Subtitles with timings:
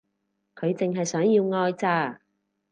[0.55, 2.21] 佢淨係想要愛咋